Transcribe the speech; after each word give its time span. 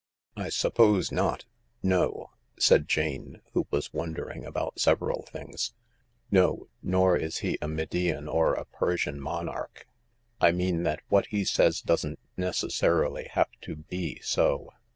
"I 0.45 0.49
suppose 0.49 1.11
not— 1.11 1.45
no," 1.83 2.31
said 2.57 2.87
Jane, 2.87 3.43
who 3.53 3.67
was 3.69 3.93
wondering 3.93 4.43
about 4.43 4.79
several 4.79 5.21
things." 5.21 5.75
No 6.31 6.53
■ 6.57 6.67
nor 6.81 7.15
is 7.15 7.37
he 7.45 7.59
a 7.61 7.67
Median 7.67 8.27
or 8.27 8.55
a 8.55 8.65
Persian 8.65 9.19
monarch. 9.19 9.85
I 10.39 10.53
mean 10.53 10.81
that 10.81 11.01
what 11.09 11.27
he 11.27 11.45
says 11.45 11.81
doesn't 11.81 12.17
necessarily 12.35 13.27
have 13.33 13.49
to 13.61 13.75
be 13.75 14.19
so. 14.23 14.69